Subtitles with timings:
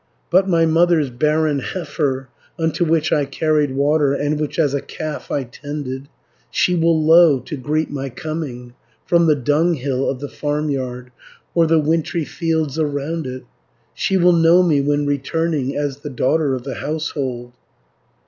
[0.31, 5.29] "But my mother's barren heifer, Unto which I carried water, And which as a calf
[5.29, 6.07] I tended,
[6.49, 8.73] She will low to greet my coming,
[9.05, 11.11] From the dunghill of the farmyard,
[11.53, 13.43] Or the wintry fields around it;
[13.93, 17.51] She will know me, when returning, As the daughter of the household.